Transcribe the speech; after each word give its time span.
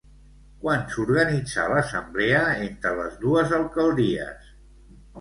Quan 0.63 0.81
s'organitzà 0.93 1.67
l'assemblea 1.73 2.41
entre 2.71 2.97
les 3.03 3.23
dues 3.27 3.57
alcaldies? 3.63 4.55